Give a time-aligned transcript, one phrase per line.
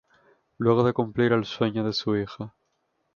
[0.57, 2.55] Luego de cumplir el sueño de su hija.